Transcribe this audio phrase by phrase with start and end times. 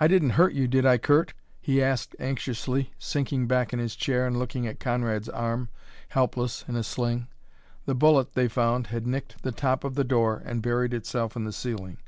[0.00, 4.26] "I didn't hurt you, did I, Curt?" he asked anxiously, sinking back in his chair
[4.26, 5.68] and looking at Conrad's arm,
[6.08, 7.28] helpless in a sling.
[7.86, 11.44] The bullet, they found, had nicked the top of the door and buried itself in
[11.44, 11.98] the ceiling.